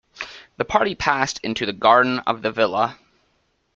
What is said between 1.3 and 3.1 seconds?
into the garden of the villa.